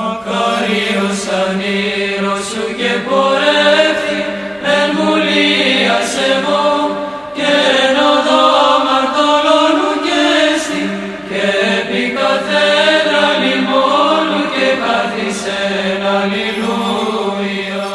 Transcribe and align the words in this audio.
Καρίος 0.00 1.22
ανήρος 1.42 2.44
σου 2.50 2.64
και 2.78 2.92
πορεύθη 3.08 4.20
εν 4.76 4.88
βουλίας 4.96 6.10
εγώ 6.32 6.66
και 7.36 7.50
εν 7.82 7.96
οδό 8.12 8.46
μαρτωλώνου 8.86 9.92
και 10.06 10.24
στη 10.62 10.82
και 11.28 11.44
επί 11.78 12.02
καθένα 12.18 13.22
λιμόνου 13.40 14.42
και 14.54 14.68
καθισεν 14.82 16.00
αλληλούια. 16.16 17.86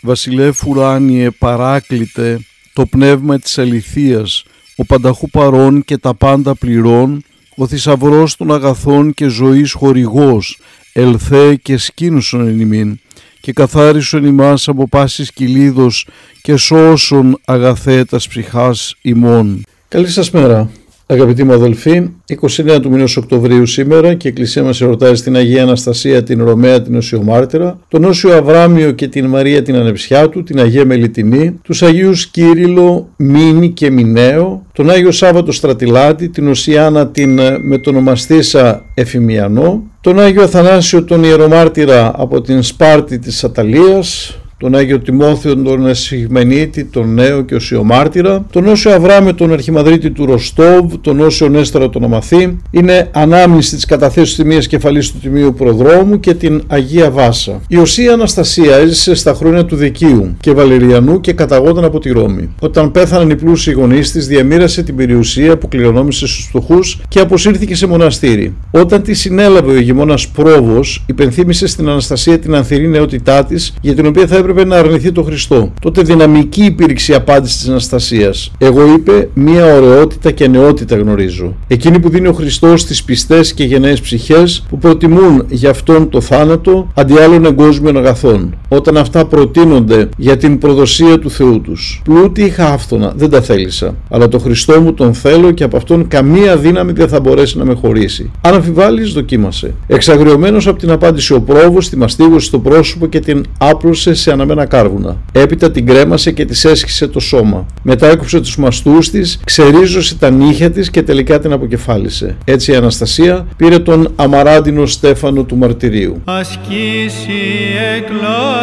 Βασιλεύ 0.00 0.52
ουράνιε 0.66 1.30
παράκλητε 1.30 2.40
το 2.72 2.86
πνεύμα 2.86 3.38
της 3.38 3.58
αληθείας, 3.58 4.44
ο 4.76 4.84
πανταχού 4.84 5.30
παρών 5.30 5.84
και 5.84 5.98
τα 5.98 6.14
πάντα 6.14 6.54
πληρών, 6.54 7.24
ο 7.56 7.66
θησαυρός 7.66 8.36
των 8.36 8.52
αγαθών 8.52 9.14
και 9.14 9.26
ζωής 9.28 9.72
χορηγός, 9.72 10.58
ελθέ 10.92 11.54
και 11.54 11.76
σκήνουσον 11.76 12.48
εν 12.48 12.60
ημίν, 12.60 12.98
και 13.40 13.52
καθάρισον 13.52 14.24
ημάς 14.24 14.68
από 14.68 14.88
πάσης 14.88 15.32
κυλίδος 15.32 16.06
και 16.42 16.56
σώσον 16.56 17.40
αγαθέτας 17.44 18.28
ψυχάς 18.28 18.94
ημών. 19.02 19.62
Καλή 19.88 20.08
σας 20.08 20.30
μέρα. 20.30 20.70
Αγαπητοί 21.08 21.44
μου 21.44 21.52
αδελφοί, 21.52 22.10
29 22.40 22.78
του 22.82 22.90
μηνός 22.90 23.16
Οκτωβρίου 23.16 23.66
σήμερα 23.66 24.14
και 24.14 24.28
η 24.28 24.30
Εκκλησία 24.30 24.62
μας 24.62 24.80
ερωτάει 24.80 25.14
στην 25.14 25.36
Αγία 25.36 25.62
Αναστασία 25.62 26.22
την 26.22 26.44
Ρωμαία 26.44 26.82
την 26.82 26.96
Οσιομάρτυρα, 26.96 27.78
τον 27.88 28.04
Όσιο 28.04 28.36
Αβράμιο 28.36 28.90
και 28.90 29.08
την 29.08 29.26
Μαρία 29.26 29.62
την 29.62 29.74
Ανεψιά 29.76 30.28
του, 30.28 30.42
την 30.42 30.60
Αγία 30.60 30.84
Μελιτινή, 30.84 31.58
τους 31.62 31.82
Αγίους 31.82 32.26
Κύριλο, 32.26 33.08
Μίνη 33.16 33.70
και 33.70 33.90
Μινέο, 33.90 34.66
τον 34.72 34.90
Άγιο 34.90 35.10
Σάββατο 35.10 35.52
Στρατιλάτη, 35.52 36.28
την 36.28 36.48
Οσιάνα 36.48 37.08
την 37.08 37.38
ε, 37.38 37.58
μετονομαστήσα 37.58 38.84
Εφημιανό, 38.94 39.82
τον 40.00 40.20
Άγιο 40.20 40.42
Αθανάσιο 40.42 41.04
τον 41.04 41.24
Ιερομάρτυρα 41.24 42.12
από 42.16 42.40
την 42.40 42.62
Σπάρτη 42.62 43.18
της 43.18 43.44
Αταλίας, 43.44 44.38
τον 44.58 44.74
Άγιο 44.74 44.98
Τιμόθεο 44.98 45.56
τον 45.56 45.86
Εσυγμενίτη, 45.86 46.84
τον 46.84 47.14
Νέο 47.14 47.42
και 47.42 47.54
Οσιομάρτυρα, 47.54 48.46
τον 48.50 48.66
Όσιο 48.66 48.92
Αβράμιο 48.92 49.34
τον 49.34 49.52
Αρχιμαδρίτη 49.52 50.10
του 50.10 50.26
Ροστόβ, 50.26 50.94
τον 51.00 51.20
Όσιο 51.20 51.48
Νέσταρα 51.48 51.90
τον 51.90 52.04
Αμαθή, 52.04 52.58
είναι 52.70 53.10
ανάμνηστη 53.12 53.74
της 53.74 53.84
καταθέσεως 53.84 54.34
τιμίας 54.34 54.66
κεφαλής 54.66 55.12
του 55.12 55.18
Τιμίου 55.18 55.54
Προδρόμου 55.54 56.20
και 56.20 56.34
την 56.34 56.62
Αγία 56.66 57.10
Βάσα. 57.10 57.60
Η 57.68 57.76
Οσία 57.76 58.12
Αναστασία 58.12 58.76
έζησε 58.76 59.14
στα 59.14 59.34
χρόνια 59.34 59.64
του 59.64 59.76
Δικίου 59.76 60.36
και 60.40 60.52
Βαλεριανού 60.52 61.20
και 61.20 61.32
καταγόταν 61.32 61.84
από 61.84 61.98
τη 61.98 62.10
Ρώμη. 62.10 62.48
Όταν 62.60 62.90
πέθαναν 62.90 63.30
οι 63.30 63.36
πλούσιοι 63.36 63.72
γονείς 63.72 64.12
της, 64.12 64.26
διαμήρασε 64.26 64.82
την 64.82 64.96
περιουσία 64.96 65.58
που 65.58 65.68
κληρονόμησε 65.68 66.26
στους 66.26 66.44
φτωχούς 66.44 67.00
και 67.08 67.20
αποσύρθηκε 67.20 67.74
σε 67.74 67.86
μοναστήρι. 67.86 68.54
Όταν 68.70 69.02
τη 69.02 69.14
συνέλαβε 69.14 69.70
ο 69.70 69.76
ηγεμόνας 69.76 70.28
Πρόβος, 70.28 71.04
υπενθύμησε 71.06 71.66
στην 71.66 71.88
Αναστασία 71.88 72.38
την 72.38 72.54
ανθυρή 72.54 72.88
νεότητά 72.88 73.44
της, 73.44 73.74
για 73.80 73.94
την 73.94 74.06
οποία 74.06 74.26
θα 74.26 74.36
έπρεπε 74.50 74.68
να 74.68 74.76
αρνηθεί 74.76 75.12
τον 75.12 75.24
Χριστό. 75.24 75.72
Τότε 75.80 76.02
δυναμική 76.02 76.64
υπήρξε 76.64 77.12
η 77.12 77.14
απάντηση 77.14 77.58
της 77.58 77.68
Αναστασίας. 77.68 78.52
Εγώ 78.58 78.92
είπε, 78.92 79.28
μία 79.34 79.74
ωραιότητα 79.74 80.30
και 80.30 80.48
νεότητα 80.48 80.96
γνωρίζω. 80.96 81.54
Εκείνη 81.68 82.00
που 82.00 82.08
δίνει 82.08 82.28
ο 82.28 82.32
Χριστός 82.32 82.80
στι 82.80 82.96
πιστές 83.04 83.54
και 83.54 83.64
γενναίες 83.64 84.00
ψυχές 84.00 84.64
που 84.68 84.78
προτιμούν 84.78 85.44
για 85.48 85.70
αυτόν 85.70 86.08
το 86.08 86.20
θάνατο 86.20 86.90
αντί 86.94 87.18
άλλων 87.18 87.44
εγκόσμιων 87.44 87.96
αγαθών. 87.96 88.56
Όταν 88.76 88.96
αυτά 88.96 89.24
προτείνονται 89.26 90.08
για 90.16 90.36
την 90.36 90.58
προδοσία 90.58 91.18
του 91.18 91.30
Θεού 91.30 91.60
τους. 91.60 92.00
Πλούτη 92.04 92.42
είχα 92.42 92.66
άφθονα, 92.66 93.12
δεν 93.16 93.30
τα 93.30 93.40
θέλησα. 93.40 93.94
Αλλά 94.10 94.28
το 94.28 94.38
Χριστό 94.38 94.80
μου 94.80 94.94
τον 94.94 95.14
θέλω 95.14 95.50
και 95.50 95.64
από 95.64 95.76
αυτόν 95.76 96.08
καμία 96.08 96.56
δύναμη 96.56 96.92
δεν 96.92 97.08
θα 97.08 97.20
μπορέσει 97.20 97.58
να 97.58 97.64
με 97.64 97.74
χωρίσει. 97.74 98.30
Αν 98.40 98.54
αμφιβάλλεις, 98.54 99.12
δοκίμασε. 99.12 99.74
Εξαγριωμένος 99.86 100.66
από 100.66 100.78
την 100.78 100.90
απάντηση 100.90 101.32
ο 101.32 101.40
πρόβος, 101.40 101.88
τη 101.88 101.96
μαστίγωσε 101.96 102.46
στο 102.46 102.58
πρόσωπο 102.58 103.06
και 103.06 103.20
την 103.20 103.44
άπλωσε 103.58 104.14
σε 104.14 104.32
αναμένα 104.32 104.64
κάρβουνα. 104.66 105.16
Έπειτα 105.32 105.70
την 105.70 105.86
κρέμασε 105.86 106.32
και 106.32 106.44
της 106.44 106.64
έσχισε 106.64 107.08
το 107.08 107.20
σώμα. 107.20 107.66
Μετά 107.82 108.06
έκοψε 108.10 108.40
τους 108.40 108.56
μαστούς 108.56 109.10
της, 109.10 109.40
ξερίζωσε 109.44 110.16
τα 110.16 110.30
νύχια 110.30 110.70
της 110.70 110.90
και 110.90 111.02
τελικά 111.02 111.38
την 111.38 111.52
αποκεφάλισε. 111.52 112.36
Έτσι 112.44 112.72
η 112.72 112.74
Αναστασία 112.74 113.46
πήρε 113.56 113.78
τον 113.78 114.12
αμαράντινο 114.16 114.86
Στέφανο 114.86 115.42
του 115.42 115.56
μαρτυρίου. 115.56 116.20
Ασκήσει 116.24 117.32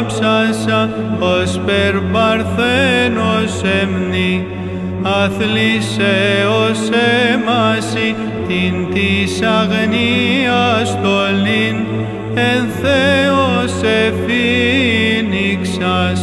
εκλόψασα 0.00 0.88
ως 1.18 1.60
περπαρθένος 1.66 3.62
εμνή 3.82 4.46
αθλήσε 5.02 6.46
ως 6.62 6.80
εμάση 7.32 8.14
την 8.48 8.74
της 8.94 9.42
αγνίας 9.42 10.88
στολήν 10.88 11.78
εν 12.34 12.68
Θεός 12.82 13.72
εφήνιξας 15.22 16.20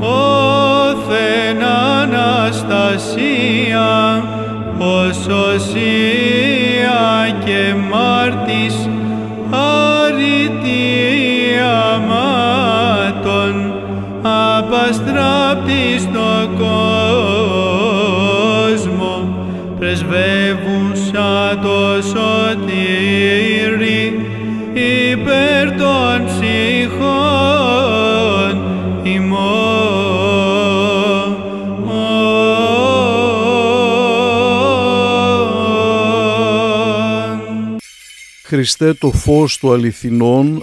όθεν 0.00 1.62
Αναστασία 2.02 3.90
ως 4.78 5.26
απαστράπτης 14.86 16.04
το 16.12 16.50
κόσμο 16.58 17.86
πρεσβεύουσα 19.78 21.58
το 21.62 22.02
σωτήρι 22.02 23.20
υπέρ 24.74 25.72
των 25.72 26.26
ψυχών 26.26 27.06
ημών. 29.02 29.56
Χριστέ 38.42 38.94
το 38.94 39.10
φως 39.12 39.58
του 39.58 39.72
αληθινών, 39.72 40.62